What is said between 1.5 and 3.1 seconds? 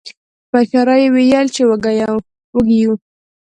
چې وږي یو.